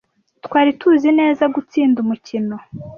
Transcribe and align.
Twari 0.45 0.71
tuzi 0.79 1.09
neza 1.19 1.43
gutsinda 1.55 1.97
umukino. 2.05 2.55